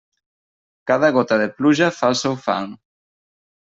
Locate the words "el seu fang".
2.15-2.77